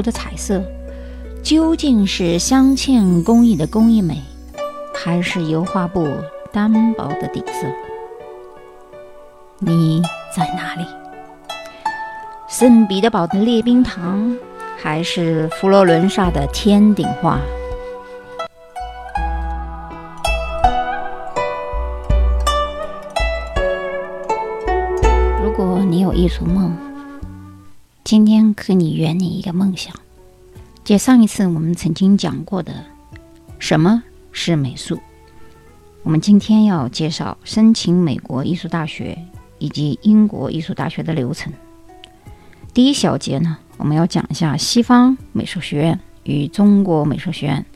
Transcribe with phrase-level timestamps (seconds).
[0.00, 0.02] 美在哪里？
[0.02, 0.62] 细涂的彩色
[1.42, 4.22] 究竟是镶嵌工艺的工艺美，
[4.94, 6.06] 还是油画布
[6.52, 7.66] 单薄的底色？
[9.58, 10.02] 你
[10.34, 10.86] 在哪里？
[12.48, 14.36] 圣彼得堡的列宾堂，
[14.76, 17.40] 还是佛罗伦萨的天顶画？
[25.42, 26.72] 如果你有艺术梦，
[28.08, 29.94] 今天可以圆你一个梦想。
[30.82, 32.86] 借上一次我们曾经讲过的，
[33.58, 34.98] 什么是美术？
[36.04, 39.18] 我们今天要介绍申请美国艺术大学
[39.58, 41.52] 以及英国艺术大学的流程。
[42.72, 47.66] 第一小节呢，我们要讲一下西方美术学院与中国美术学院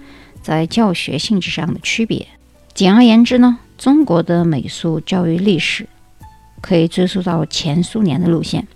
[0.41, 2.27] 在教学性质上的区别。
[2.73, 5.87] 简而言之呢，中国的美术教育历史。
[6.63, 8.67] 可以追溯到前苏联的路线。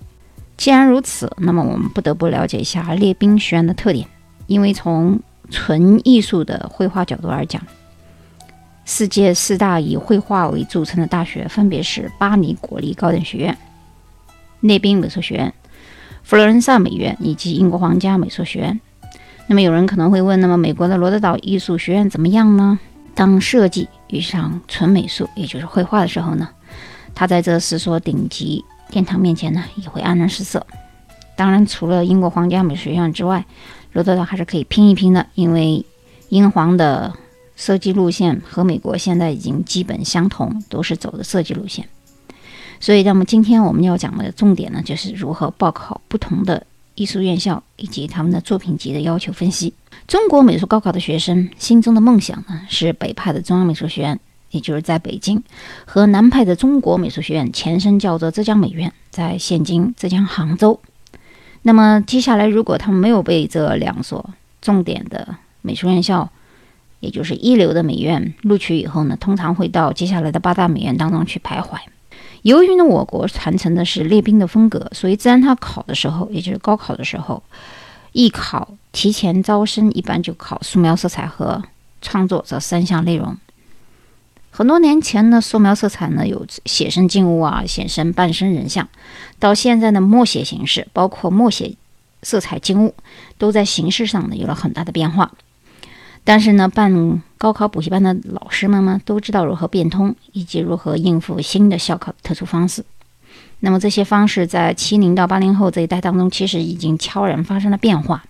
[0.56, 4.06] 既然如此，那么我们不得不了解一下列宾学院的特点。
[4.46, 5.18] 因为从
[5.50, 7.60] 纯艺术的绘画角度而讲，
[8.84, 13.58] 世界四大以绘画为著称的大学分别是巴黎国立高等学院、
[14.60, 15.52] 列宾美术学院、
[16.22, 18.80] 佛罗伦萨美院以及英国皇家美术学院。
[19.48, 22.78] 那么有人可能会问：那么美国的罗德岛艺术学院怎么样呢？
[23.14, 26.48] 当设计遇上纯美术，也就是绘画的时候呢？
[27.14, 30.66] 他在这四所顶级殿堂面前呢，也会黯然失色。
[31.34, 33.44] 当然，除了英国皇家美术学院之外，
[33.92, 35.84] 罗德岛还是可以拼一拼的，因为
[36.30, 37.12] 英皇的
[37.56, 41.86] 设计路线和美国现在已经基本相同，都是走的设计路线。
[42.80, 49.72] 所以，那么今天我们要讲的重点呢，就是如何报考不同的艺术院校以及他们的作品集的要求分析。
[50.06, 54.18] 中国美术高考的学生心中的梦想呢，是北派的中央美术学院。
[54.50, 55.42] 也就是在北京
[55.84, 60.80] 和南派的中国美术学院前身叫做浙江美院，在现今浙江杭州。
[61.62, 64.30] 那么接下来，如果他们没有被这两所
[64.62, 66.30] 重点的美术院校，
[67.00, 71.76] 也就是一流的美院录取以后呢，通常会到接下来的八大美院当中去徘徊。
[72.42, 77.42] 由于呢，我国传承的是列宾的风格，所以自然他考的时候，也就是高考的时候，
[78.12, 81.60] 艺考提前招生一般就考素描、色彩和
[82.00, 83.36] 创作这三项内容。
[84.56, 88.88] 很多年前呢，素描色彩呢有写生静物啊，写生半身人像，
[89.38, 91.74] 到现在的默写形式，包括默写
[92.22, 92.94] 色彩静物，
[93.36, 95.30] 都在形式上呢有了很大的变化。
[96.24, 102.82] 但是呢，办高考补习班的老师们呢，都知道如何变通，以及如何应付新的校考特殊方式。
[103.60, 108.24] 那么这些方式在七零到八零后这一代当中，其实已经悄然发生了变化。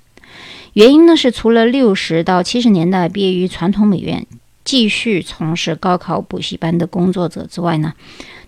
[0.73, 4.27] 原因呢是，除了六十到七十年代毕业于传统美院。
[4.67, 7.95] 继续从事高考补习班的工作者之外呢，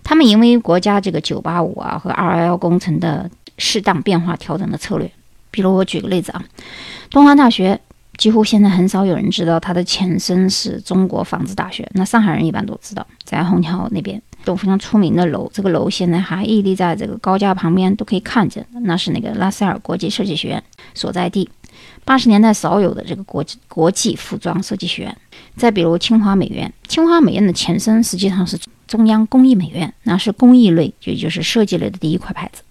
[0.03, 5.09] 他们因为国家这个九八五啊和二幺幺工程的适当变化调整的策略，
[5.49, 6.43] 比如我举个例子啊，
[7.09, 7.79] 东方大学
[8.17, 20.61] 几乎现在很少有人知道它的前身是中国纺织大学，那上海人一般都知道，在虹桥那边都非常出名的楼，这个楼现在还屹立在这个高架旁边，都可以看见，那是那个拉塞尔国际设计学院
[20.93, 21.49] 所在地。
[22.05, 25.17] 八十年代少有的这个国际国际服装设计学院，
[25.55, 28.57] 再比如清华美院，清华美院的前身实际上是
[28.87, 32.63] 中央工艺美院，那是工艺类，也就是设计类的第一块牌子。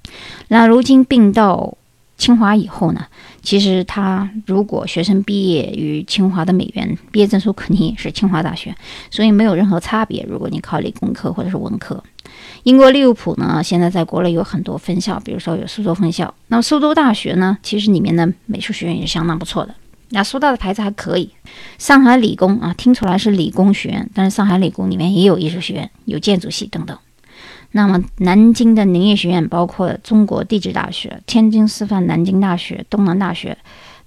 [0.49, 1.77] 那如今并到
[2.17, 3.07] 清华以后呢，
[3.43, 8.75] 其实他如果学生毕业于清华的美院，毕业证书肯定也是清华大学，
[9.11, 10.27] 所以没有任何差别。
[10.29, 12.03] 如果你考理工科或者是文科。
[12.69, 16.35] 英国利物浦呢，现在在国内有很多分校，比如说有苏州分校。
[16.49, 19.75] 那么苏州大学呢，其实里面的美术学院也是相当不错的。
[20.11, 21.31] 那苏大的牌子还可以。
[21.79, 26.95] 上海理工啊，听出来是理工学院，但是上海理工里面也有艺术学院，有建筑系等等。
[27.73, 33.57] 那么南京的林业学院，包括中国地质大学、天津师范、南京大学、东南大学、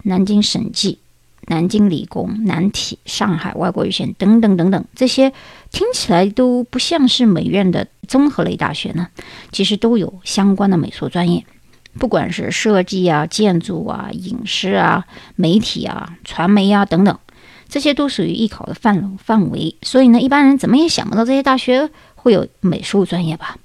[0.04, 1.00] 南京审计。
[1.48, 5.34] 南京理工、南体、上海外国语学院等等等等，这些
[5.72, 9.08] 听起来都不像是美院的综合类大学呢。
[9.54, 11.46] 其实都有相关的美术专业，
[11.98, 15.06] 不管是设计啊、建筑啊、影视啊、
[15.38, 17.18] 媒体啊、传媒啊等等，
[17.70, 19.78] 这些都属于艺考的范范围。
[19.82, 23.56] 所以呢，一般人怎么也想不到这些大学会有美术专业吧。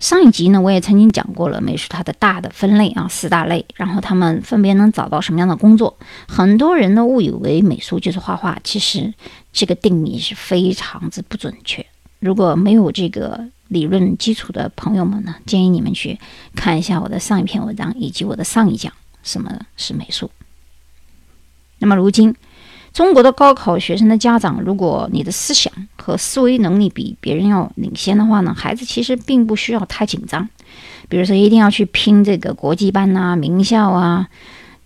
[0.00, 5.96] 上一集呢，我也曾经讲过了美术它的大的分类啊，四大类，然后他们分别能找到什么样的工作。
[6.26, 9.14] 很多人呢误以为美术就是画画，其实
[9.52, 11.86] 这个定义是非常之不准确。
[12.22, 16.18] 如果没有这个理论基础的朋友们呢，建议你们去
[16.54, 18.92] 看一下我的上一篇文章以及我的上一讲
[19.24, 20.30] 什么是美术。
[21.78, 22.34] 那么如今。
[22.92, 30.46] 中国的高考学生的家长，如果你的思想和思维能力比别人要领先的话呢，孩子其实并不需要太紧张。
[31.08, 34.28] 比如说一定要去拼这个国际班啊、名校啊。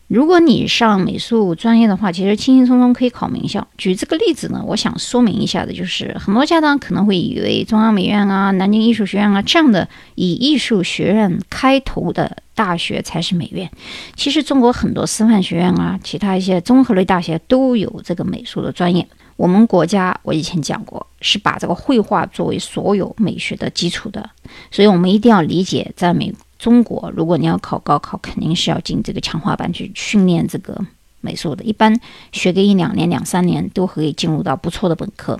[0.08, 3.66] 如果你上美术专业的话，其实轻轻松松可以考名校。
[3.76, 13.68] 举这个例子呢，我想说明一下的就是，很多家长可能会以为中央美院啊、南京艺术学院啊这样的以艺术学院开头的大学才是美院。
[14.14, 19.04] 其实中国很多师范学院啊，其他一些综合类大学都有这个美术的专业。
[19.36, 24.30] 我们国家我以前讲过，是把这个绘画作为所有美学的基础的，
[24.70, 26.32] 所以我们一定要理解，在美。
[26.58, 30.78] 中国，如果你要考高考，肯定是要进这个强化班去训练这个
[31.20, 31.62] 美术的。
[31.62, 31.98] 一般
[32.32, 35.38] 学个一两年、两三年，都可以进入到不错的本科。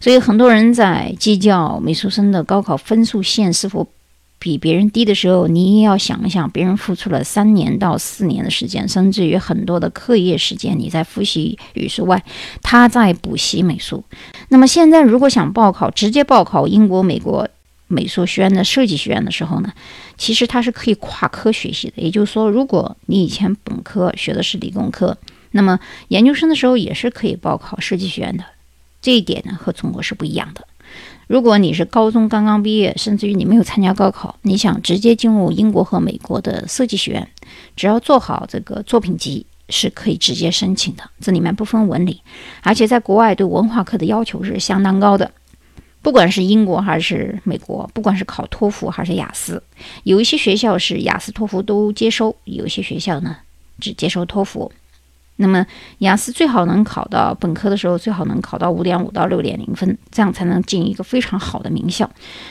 [0.00, 3.86] 所以很多人在计较美术生的高考分数线是否
[4.38, 12.22] 比别人低的时候，你也要想一想，别人付出了三年到四年的时间，甚至于很多的课业时间，你在复习语数外，
[12.62, 14.02] 他在补习美术。
[14.48, 17.48] 那么现在如果想报考，直接报考英国、美国。
[17.94, 19.72] 美术学院的设计学院的时候呢，
[20.18, 22.02] 其实它是可以跨科学习的。
[22.02, 25.16] 也就是说，如果你以前本科学的是理工科，
[25.52, 28.44] 那么研究生的时候也是可以报考设计学院的。
[29.00, 30.66] 这一点呢，和中国是不一样的。
[31.26, 37.28] 如果你是高中刚刚毕业，甚至于你没有参加高考，你想直接进入英国和美国的设计学院，
[37.76, 41.02] 只要做好这个作品集，是可以直接申请的。
[41.20, 42.20] 这里面不分文理，
[42.62, 45.30] 而且在国外对文化课的要求是相当高的。
[46.04, 49.60] 不管是英国还是美国，不管是考托福还是雅思，
[50.02, 53.38] 有一些学校是雅思、托福都接收，有一些学校呢
[53.80, 54.70] 只接收托福。
[55.36, 55.66] 那么
[55.98, 62.08] 雅思最好能考到本科的时候，最好能考到五点五到六点零分，这样才能进一个非常好的名校。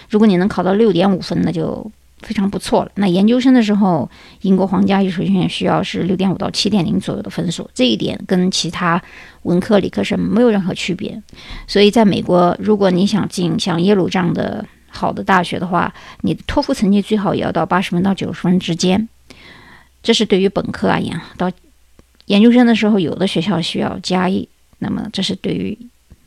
[0.10, 1.90] 如果你能考到六点五分，那就。
[2.24, 2.92] 非常不错了。
[2.96, 4.10] 那研究生的时候，
[4.42, 9.02] 英国皇家艺术学院需要是六点五到七点零左右的分数，这一点跟其他
[9.44, 11.22] 文科理科生没有任何区别。
[11.68, 19.08] 所以，在美国，如果你想进像耶鲁这样的好的大学的话，你的托福成绩最好也要到八十分到九十分之间。
[20.02, 21.20] 这是对于本科而言。
[21.38, 21.52] 到
[22.26, 24.48] 研究生的时候，有的学校需要加一，
[24.80, 25.78] 那么这是对于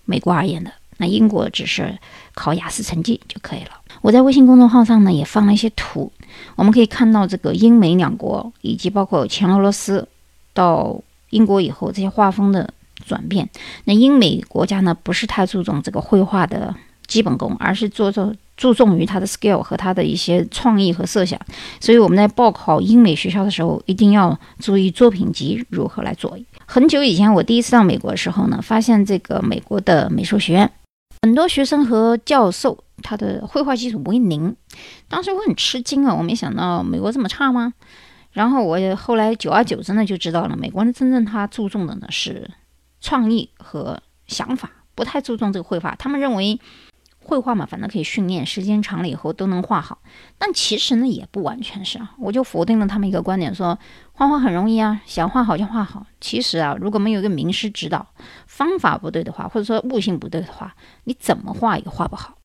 [0.04, 0.70] 美国而言的。
[0.98, 1.98] 那英国只是
[2.34, 3.70] 考雅思成绩就可以了。
[4.02, 6.12] 我在微信公众号上呢也放了一些图，
[6.54, 10.06] 我们可以看到这个英美两国以及包括前俄罗斯
[10.52, 11.00] 到
[11.30, 12.72] 英国以后这些画风的
[13.04, 13.48] 转变。
[13.84, 16.74] 那英美国家呢不是太注重这个绘画的
[17.06, 21.40] 基本功，而是注重注重于它的 skill 和它的一些创意和设想。
[21.80, 26.38] 所以我们在报考英美学校的时候，一定要注意作品集如何来做。
[26.64, 30.70] 很久以前我第一次到美国的时候呢，发现这个美国的美术学院。
[31.22, 34.56] 很多学生和教授，他的绘画基础为零。
[35.08, 37.72] 当时我很吃惊啊，我没想到美国这么差吗？
[38.32, 42.50] 然后我也后来久而久之呢，就知道了，美国人真正他注重的呢是
[43.00, 45.94] 创意和想法，不太注重这个绘画。
[45.96, 46.60] 他们认为。
[47.26, 49.98] 绘画嘛，反正可以训练，时间长了以后都能画好。
[50.38, 52.14] 但其实呢，也不完全是啊。
[52.18, 53.76] 我就否定了他们一个观点，说
[54.12, 56.06] 画画很容易啊，想画好就画好。
[56.20, 58.06] 其实啊，如果没有一个名师指导，
[58.46, 62.38] 方法不对的话，或者说悟性不对的话，你怎么画也画不好。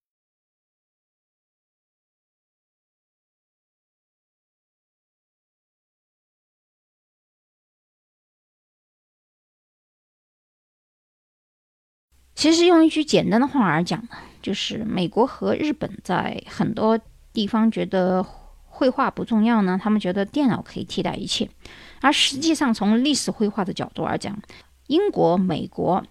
[12.34, 14.10] 其实用一句简单的话而讲呢。
[14.42, 17.00] 就是美国和日本在很多
[17.34, 18.26] 地方觉得
[18.66, 21.50] 绘画不重要呢，他们觉得电脑可以替代一切。
[22.02, 24.42] 而实际上，从历史绘画的角度而讲，
[24.88, 26.04] 英国、美国、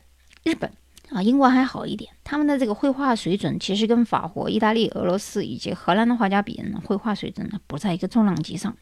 [0.44, 0.70] 日本
[1.10, 8.76] 啊，英国还好一点，他们的这个绘画水准其实跟法国、意大利、俄罗斯以及荷兰的画家比，绘画水准呢不在一个重量级上。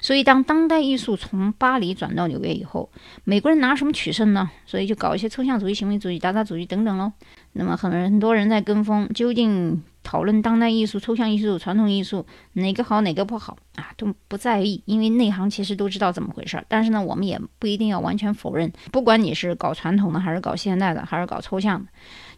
[0.00, 2.90] 所以，当当代艺术从巴黎转到纽约以后，
[3.24, 4.50] 美国人拿什么取胜呢？
[4.66, 7.12] 所以就搞一些抽象主义、行为主义、达达主义等等喽。
[7.52, 16.64] 那么，很很多人在跟风，究竟讨论当代艺术、抽象艺术、传统艺术哪个好，哪个不好啊，都不在意，因为内行其实都知道怎么回事儿。
[16.66, 21.90] 但是呢，我们也不一定要完全否认，不管你是搞传统的，还是搞现代的，还是搞抽象的，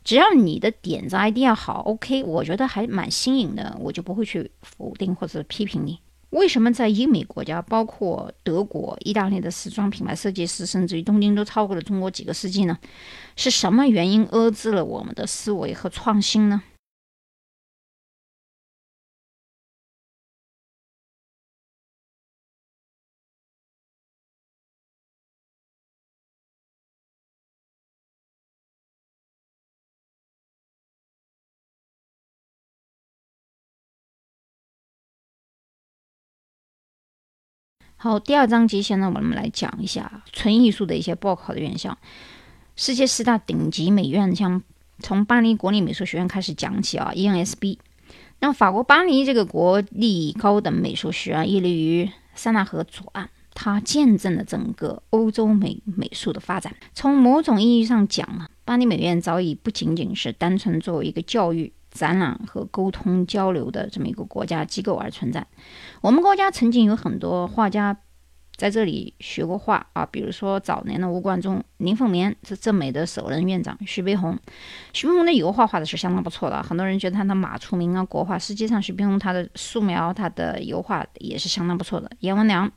[0.02, 5.98] 只要你的点子 idea 好，OK，我觉得还蛮新颖的，我就不会去否定或者批评你。
[6.34, 12.76] 为什么在英美国家，包括德国、意大利的时装品牌设计师，甚至于东京都超过了中国几个世纪呢？
[13.36, 16.60] 是什么原因遏制了我们的思维和创新呢？
[37.96, 41.96] 好，第二章节现在我们来讲一下纯艺术的一些报考的院校。
[42.76, 44.62] 世界四大顶级美院，像
[44.98, 47.78] 从巴黎国立美术学院开始讲起啊，ENSB，
[48.40, 56.74] 那法国巴黎这个国立高等美术学院屹立于塞纳河左岸，它见证了整个欧洲美美术的发展。
[56.92, 61.72] 从某种意义上讲呢，巴黎美院早已不仅仅是单纯作为一个教育。
[61.94, 65.46] 展览和沟通交流的这么一个国家机构而存在。
[66.02, 67.96] 我们国家曾经有很多画家。
[68.56, 74.38] 在这里学过画啊，比如说早年的吴冠中、林凤眠是正美的首任院长徐悲鸿。
[74.92, 78.38] 徐悲鸿的油画画的是相当不错的，很多人觉得他的马出名啊，国画。
[78.38, 82.08] 实际上，徐悲鸿他的素描、他的油画也是相当不错的。
[82.20, 82.70] 阎文良，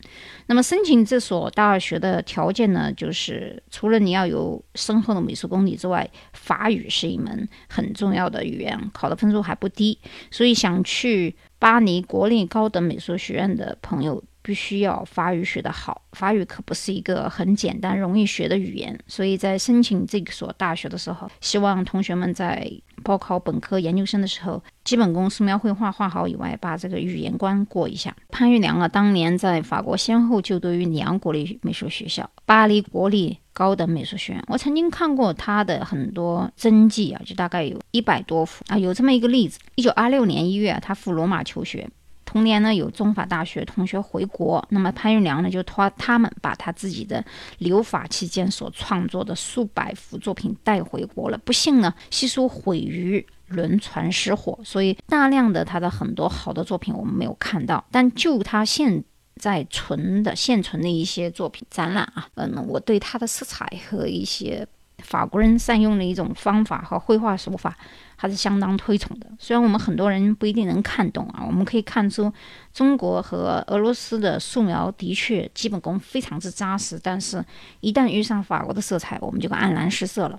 [0.47, 9.99] 那么申请这所大学的条件呢，就是除了你要有深厚的美术功底之外，法语是一门很重要的语言，考的分数还不低。
[10.31, 14.23] 所以想去巴黎国立高等美术学院的朋友。
[14.47, 18.97] 必须要法语学得好，法语可不是一个很简单、容易学的语言。
[19.05, 22.65] 所以在申请这所大学的时候，希望同学们在
[23.03, 28.15] 报考本科、研究生的时候，基本功素描绘画画好以外，把这个语言关过一下。
[28.29, 34.41] 潘玉良啊，当年在法国先后就读于两国立美术学校、巴黎国立高等美术学院。
[34.47, 38.77] 我曾经看过他的很多真迹啊，就大概有一百多幅啊。
[38.77, 41.89] 有这么一个例子：一九二六年一月，他赴罗马求学。
[42.27, 47.23] 同年呢，有中法大学同学回国，那么潘玉良呢就托他们把他自己的
[47.59, 51.37] 留法期间所创作的数百幅作品带回国了。
[51.37, 57.83] 不幸呢，悉数毁于轮船失火，所以大量的他的很多好的作品我们没有看到。
[57.89, 59.01] 但就他现
[59.37, 64.67] 在存的现存的一些作品展览啊，嗯，我对他的色彩和一些
[64.99, 67.77] 法国人善用的一种方法和绘画手法。
[68.17, 69.27] 还是相当推崇的。
[69.39, 72.29] 虽然我们很多人不一定能看懂啊，我们可以看出
[72.73, 77.41] 中国和俄罗斯的素描的确基本功非常之扎实，但是
[77.79, 80.37] 一旦遇上法国的色彩，我们就黯然失色了。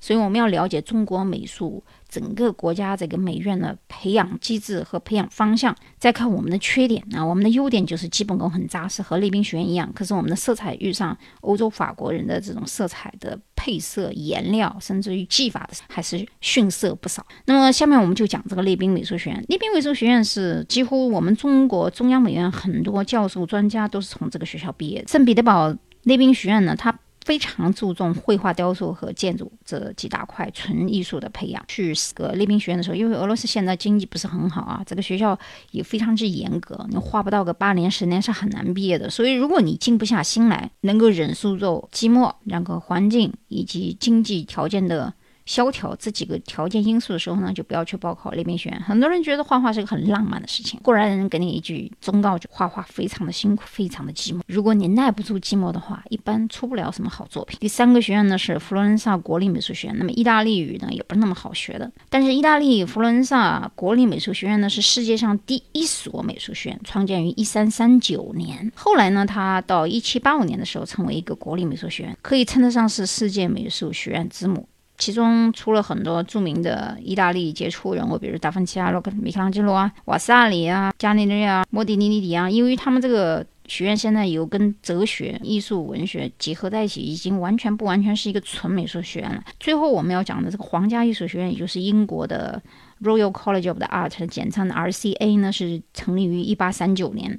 [0.00, 7.24] 所以我们要了解中国美术整个国家这个美院的培养机制和培养方向，再看我们的缺点啊。
[7.24, 9.90] 我们的优点就是基本功很扎实，和列宾学院一样。
[9.94, 17.24] 可是我们的色彩遇上欧洲法国人的这种色彩的配色、颜料，甚至于技法，还是逊色不少。
[17.46, 19.44] 那么下面我们就讲这个列宾美术学院。
[19.48, 25.04] 列宾美术学院是几乎我们中国中央美院很多教授专家都是从这个学校毕业。
[25.06, 26.98] 圣彼得堡列宾学院呢，它。
[27.24, 31.64] 非常注重绘画、雕塑和建筑这几大块纯艺术的培养。
[31.68, 35.38] 去个列宾学院的时候，因为俄罗斯现在经济不是很好啊，这个学校
[35.70, 39.08] 也非常之严格，你画不到个八年、十年是很难毕业的。
[39.08, 45.12] 所以，如果你静不下心来，能够忍受住寂寞、那个环境以及经济条件的。
[45.46, 48.80] 萧条这几个条件因素的时候呢，就不要去报考列宾学院。
[48.82, 54.40] 很多人觉得画画是个很浪漫的事情，过来人给你一句忠告：就画画非常的辛苦，非常的寂寞。
[54.46, 57.58] 如果你耐不住寂寞的话，一般出不了什么好作品。
[57.60, 61.90] 第三个学院呢是佛罗伦萨国立美术学院，那么意大利语呢也不是那么好学的。
[62.08, 68.70] 但是意大利佛罗伦萨国立美术学院呢是世界上第一所美术学院，创建于一三三九年。
[68.74, 74.68] 后来呢，它到一七八五年的时候成为一个国立美术学院，可以称得上是世界美术学院之母。
[75.00, 82.48] 其中出了很多著名的意大利杰出人物，比如达芬奇啊、洛克、米开朗基罗啊、瓦萨里啊、加利略啊、莫迪尼尼迪啊。
[82.48, 89.42] 因为他们这个学院现在有跟哲学、艺术、文学结合在一起，已经完全不完全是一个纯美术学院了。
[89.58, 92.62] 最后我们要讲的这个皇家艺术学院，也就是英国的
[93.02, 97.38] Royal College of the Art，简称 RCA 呢，是成立于一八三九年。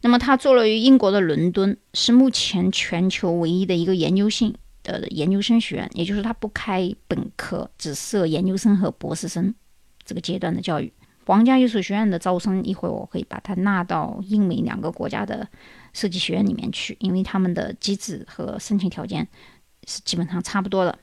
[0.00, 4.54] 那么它坐落于英国的伦敦，是目前全球唯一的一个研究性。
[4.82, 9.54] 的研究生学院，也就是他不开本科，只设研究生和博士生
[10.04, 10.92] 这个阶段的教育。
[11.24, 15.48] 皇家艺术学院的招生，一会我会把它纳到英美两个国家的
[15.92, 19.26] 设计学院里面去，因为他们的机制和申请条件
[19.86, 20.98] 是基本上差不多的。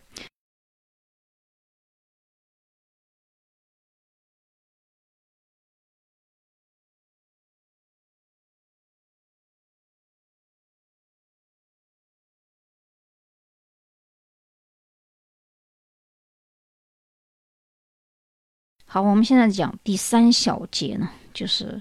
[18.91, 21.79] 好，我们现在讲第三小节呢，就是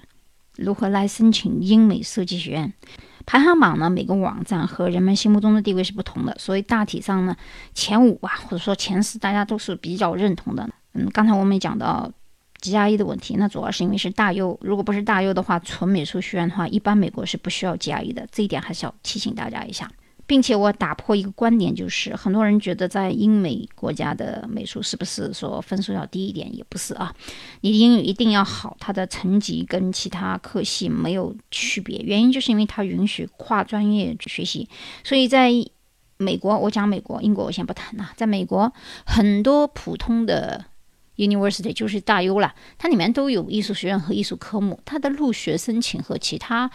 [0.56, 2.70] 如何来申请英美设计学院。
[3.24, 7.34] 排行榜呢，每个网站和人们心目中的地位是不同的，所以大体上呢，
[7.72, 10.68] 前五吧，或者说前四，大家都是比较认同的。
[10.92, 12.12] 嗯，刚才我们也讲到
[12.60, 19.90] GRE 的问题，那主要是因为是大优，如果不是大优的话，纯美术学院的话，一般美国是不需要 GRE 的，这一点还是要提醒大家一下。
[20.28, 26.54] 并且我打破一个观点，就是很多人觉得在英美国家的美术是不是说分数要低一点？
[26.54, 27.14] 也不是啊，
[27.62, 31.98] 你英语一定要好，它的成绩跟其他科系没有区别。
[32.00, 34.68] 原因就是因为它允许跨专业学习，
[35.02, 35.50] 所以在
[36.18, 38.10] 美国，我讲美国、英国我先不谈了。
[38.14, 38.70] 在美国，
[39.06, 40.62] 很多普通的
[41.16, 46.70] University 就是大优了，它里面都有艺术学院和艺术科目，它的入学申请和其他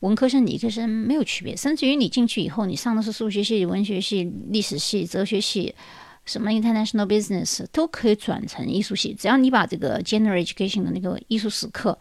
[0.00, 5.74] 文科生、理科生没有区别，甚至于你进去以后，你上的是数学系、文学系、历史系、哲学系，
[6.24, 11.98] 什么 International Business 都可以转成艺术系，只要你把这个 General Education 的那个艺术史课。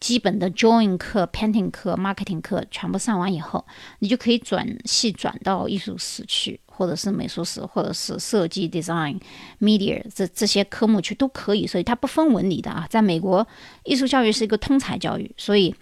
[0.00, 3.66] 基本的 drawing 课、painting 课、marketing 课全部上完以后，
[3.98, 9.20] 你就可以转系转到艺术史去，或者是美术史，或者是设计 design、
[9.58, 11.66] media 这这些科目去都可以。
[11.66, 13.44] 所以它不分文理的啊，在美国，
[13.82, 15.74] 艺术教育是一个通才教育，所以。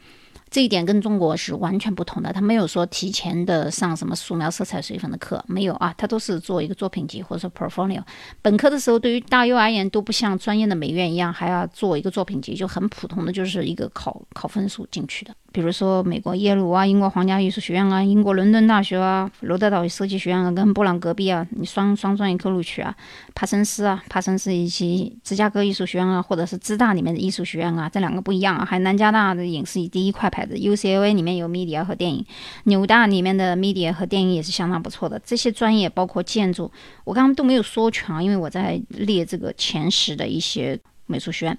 [0.48, 8.02] 这一点跟中国是完全不同的，他没有说提前的上什么素描、色彩、水粉的课，没有啊，他都是做一个作品集或者说 portfolio。
[8.40, 15.34] 本科的时候，对于大优而言，都不像专业的美院一样还要做一个作品集，就很普通的就是一个考考分数进去的。
[15.56, 22.94] 比如说美国耶鲁啊，英国皇家艺术学院啊，英国伦敦大学啊，罗德岛设计学院啊，跟布朗隔壁啊，你双双专业课录取啊，
[23.34, 32.22] 帕森斯啊，帕森斯以及芝加哥艺术学院啊，或者是芝大里面的艺术学院啊，这两个不一样啊，还有南加大的影视第一块牌子 UCLA 里面有 media 和电影，
[32.64, 35.18] 纽大里面的 media 和电影也是相当不错的。
[35.24, 36.70] 这些专业包括建筑，
[37.04, 41.58] 我刚刚都没有说全啊，因为我在列这个前十的一些美术学院。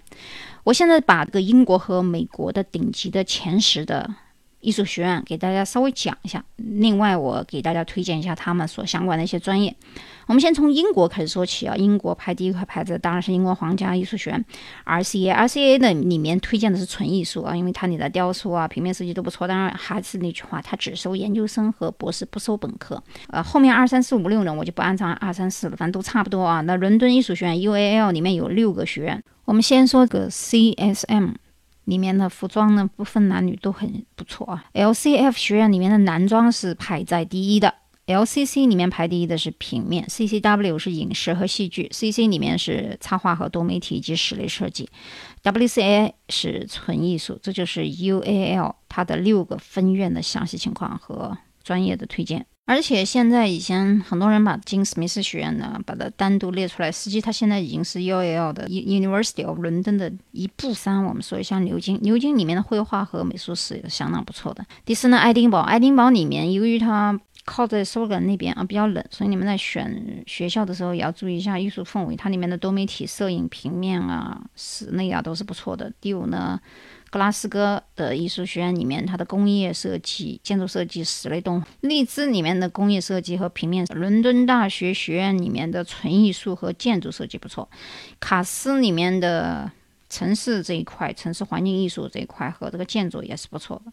[0.67, 4.13] 我现在把这个英国和美国的顶级的前十的
[4.59, 6.43] 艺术学院给大家稍微讲一下。
[6.57, 9.73] 另外，我给大家推荐一下他们所相关的一些专业。
[10.25, 11.73] 我们先从英国开始说起啊。
[11.77, 14.45] 英国排第一块牌子当然是英国皇家艺术学院
[14.85, 15.33] （RCA）。
[15.33, 19.47] RCA 的里面推荐的是纯艺术啊，因为它里的雕塑啊、平面设计都不错。
[19.47, 23.01] 当然还是那句话，它只收研究生和博士，不收本科。
[23.29, 26.59] 呃，后面二三四五六呢，我就不按照二三四了，反正都差不多啊。
[26.59, 29.23] 那伦敦艺术学院 （UAL） 里面有六个学院。
[29.47, 31.35] 我们先说个 CSM
[31.85, 34.65] 里面的服装呢，不分男女都很不错啊。
[34.73, 37.73] LCF 学院里面的男装是排在第一的
[38.07, 44.89] ，LCC 里面排第一的是平面，CCW 是影视和戏剧，CC 里面是插画和多媒体以及室内设计
[45.43, 47.39] ，WCA 是纯艺术。
[47.41, 52.45] 这就是 UAL 它的六个分院的详细情况和专业的推荐。
[52.67, 61.05] 而且现在以前很多人把金史密斯学院呢，把它单独列出来，实际它现在已经是 UAL 的 University of London 的一部分。
[61.05, 64.65] 我们说一下牛津，牛津里面的绘画和美术史也是相当不错的。
[64.83, 72.17] 第四呢，爱丁堡，爱丁堡里面由于它靠在苏格兰那边啊，比较冷，所以你们在选学校的时候也要注意一下艺术氛围。
[72.17, 75.89] 它里面的多媒体、摄影、平面啊、室内啊都是不错的。
[76.01, 76.59] 第五呢。
[77.09, 87.67] 格拉斯哥的艺术学院里面，它的工业设计、建筑设计、室内动；利兹里面的工业设计和平面；伦敦大学学院里面的纯艺术和建筑设计不错；
[88.19, 89.71] 卡斯里面的
[90.09, 93.91] 城市这一块、城市环境艺术这一块和这个建筑也是不错的。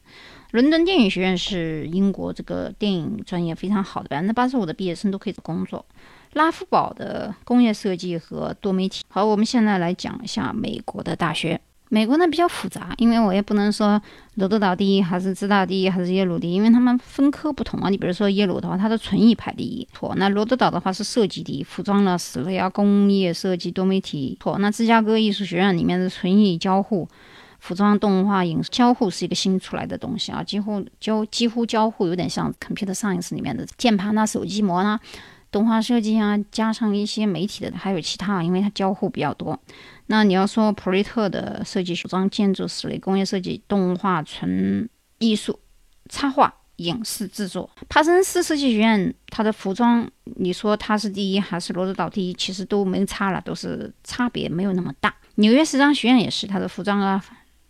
[0.51, 5.85] 伦敦电影学院是英国这个电影专业非常好的，百分之八十五的毕业生都可以工作。
[6.33, 9.05] 拉夫堡的工业设计和多媒体。
[9.09, 11.61] 好，我们现在来讲一下美国的大学。
[11.91, 14.01] 美国呢比较复杂，因为我也不能说
[14.35, 17.89] 罗德岛第一还是芝大第一还是耶鲁第一，因为他们分科不同啊。
[17.89, 20.15] 你比如说耶鲁的话，它的纯艺排第一，错。
[20.17, 24.59] 那罗德岛的话是设计第一，服装呢、室内啊、工业设计、多媒体，错。
[24.59, 27.09] 那芝加哥艺术学院里面的纯艺交互、
[27.61, 34.99] 服装、动画、影视交互是一个新出来的东西啊，几乎交几乎交互有点像 computer science 里面的键盘呐、手机膜呐。
[35.53, 39.57] 动画设计啊，加上一些媒体的，还有其他，因为它交互比较多。
[40.07, 44.89] 那你要说普瑞特的设计、服装、建筑、室内工业设计、动画、纯
[45.19, 45.59] 艺术、
[46.09, 52.35] 插画、影视制作，帕森斯设计学院它的服装，你说它是第一还是罗德岛第一？
[52.35, 55.15] 其实都没差了，都是差别没有那么大。
[55.37, 57.25] 纽约时装学院也是它的服装啊。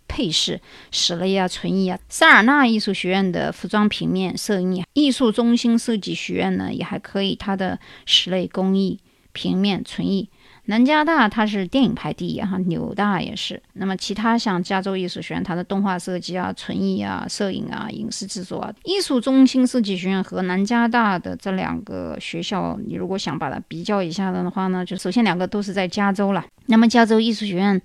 [0.07, 0.61] 配饰、
[0.93, 7.35] 室内啊、纯艺啊，塞尔纳艺术学院的服装、平面、摄影艺术中心设计学院呢，也还可以。
[7.35, 9.01] 它的室内工艺、
[9.33, 10.29] 平面、纯艺。
[10.67, 13.63] 南加大它是电影排第一哈，纽大也是。
[13.75, 18.73] 那么其他像加州艺术学院，它的动画设计啊、纯艺啊、摄影啊、影视制作啊。
[18.85, 26.45] 艺术中心设计学院和南加大的这两个学校，你如果想把它比较一下的话呢，就首先两个都是在加州了。
[26.67, 27.81] 那么加州艺术学院，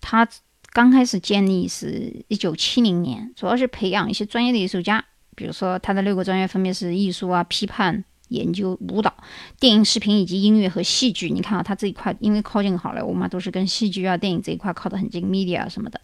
[0.00, 0.28] 它。
[0.72, 5.04] 刚开始建立是一九七零年，主要是培养一些专业的艺术家，
[5.36, 9.12] 比如说它的六个专业分别是艺术啊、批判、研究、舞蹈、
[9.58, 11.28] 电影、视频以及音乐和戏剧。
[11.28, 16.00] 你看啊，它这一块因为靠近好莱坞嘛，都是跟戏剧啊、电影这一块靠得很近，media 什么的。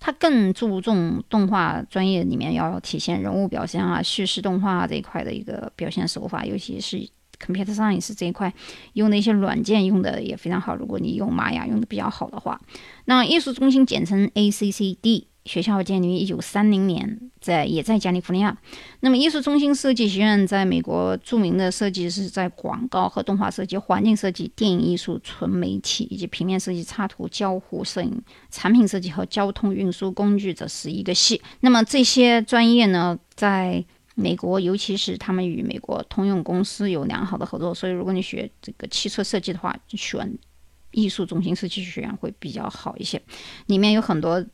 [0.00, 7.08] 它更注重动画专业里面要体现人物表现啊、叙事动画这一块的一个表现手法，尤其是。
[7.44, 8.54] Computer Science 这一块
[8.92, 10.76] 用的一些软件用的也非常好。
[10.76, 12.60] 如果你用玛雅用的比较好的话，
[13.06, 18.56] 那艺术中心简称 ACCD 学校建立于一九三零年，在也在加利福尼亚。
[19.00, 31.42] 那么，艺术中心设计学院在美国著名的设计是在广告和动画设计、环境设计、电影艺术、纯媒体以及平面设计、插图、交互摄影、产品设计和交通运输工具这十一个系。
[31.58, 40.38] 那么这些专业呢，在美国，尤其是他们与美国通用公司有良好的合作，所以如果你学这个汽车设计的话，选
[40.92, 43.20] 艺术中心设计学院会比较好一些。
[43.66, 44.46] 里面有很多。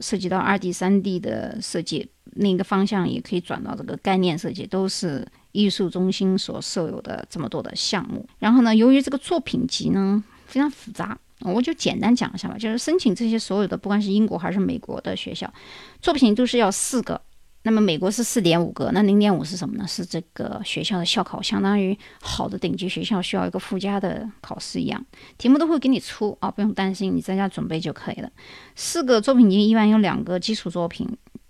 [0.00, 8.26] 涉及到二 D、三 D 的设计，另一个方向也可以转到这个概念设计，都是艺术中心所设有的这么多的项目。
[8.38, 12.56] 然后呢，由于这个作品集呢非常复杂，我就简单讲一下吧。
[12.58, 15.52] 就是申请这些所有的，不管是英国还是美国的学校，
[16.00, 17.20] 作品都是要四个。
[17.64, 19.86] 那么美国是四点五个，那零点五是什么呢？
[19.88, 25.02] 是这个学校的校考，相当于好的顶级学校需要一个附加的考试一样，
[25.38, 28.30] 题目都会给你出啊，不用担心，你在家准备就可以了。
[28.76, 31.08] 四个作品集一般有两个基础作品，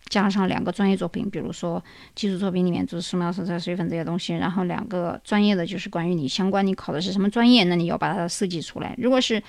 [0.09, 1.83] 加上两个专业作品，比如说
[2.15, 8.95] 基础作品里面就是素描、色彩、水粉这些东西，然后两个专业的就是关于你相关你考的是什么专业，那你要把它设计出来。
[8.99, 9.43] 如果是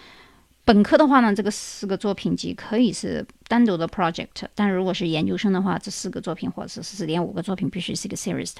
[0.65, 8.51] 本科的话呢，这个四个作品集可以是单独的 project，但如果是研究生的话，这四个作品或者是四点五个作品必须是一个 series。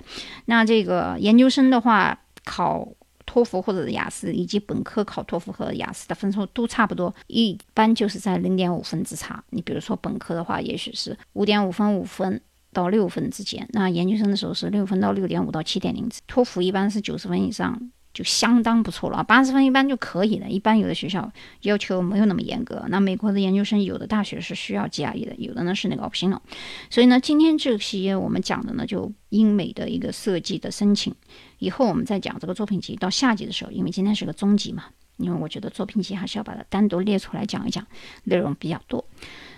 [0.45, 2.87] 那这个研究生的话，考
[3.25, 9.43] 托福或者雅思，以及本科考托福和雅思的分数都差不多，一般就是在零点五分之差。
[9.49, 12.39] 你比如说本科的话，也许是五点五分、五分
[12.71, 16.07] 到六分之间；那研究生的时候是六分到六点五到七点零。
[16.27, 17.89] 托福一般是九十分以上。
[18.15, 20.49] 就相当不错了啊，八十分一般就可以了。
[20.49, 21.29] 一般有的学校
[21.63, 22.83] 要求没有那么严格。
[22.87, 26.39] 那美国的研究生有的大学是需要 GRE 的，有的呢是那个 optional。
[26.89, 31.13] 所以呢，今天这些我们讲的呢，就英美的一个设计的申请。
[31.59, 34.85] 以后我们再讲这个作品集，到下集的时候，因为今天是个中集嘛，
[35.17, 37.85] 因为我觉得作品集还是要把它单独列出来讲一讲，
[38.23, 39.05] 内容比较多。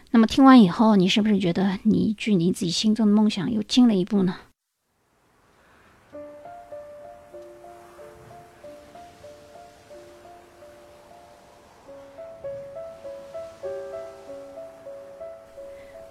[0.09, 4.35] 那么听完以后，你是不是觉得你距离自己心中的梦想又近了一步呢？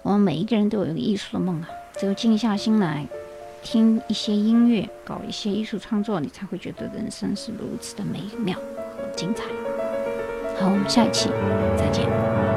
[0.07, 1.67] 我们每一个人都有一个艺术的梦啊，
[1.97, 3.05] 只有静下心来
[3.61, 9.43] 听一些音乐，搞一些艺术创作，你才会觉得人生是如此的美妙和精彩。
[10.57, 11.27] 好，我们下一期
[11.77, 12.56] 再见。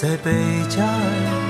[0.00, 0.32] 在贝
[0.66, 1.49] 加尔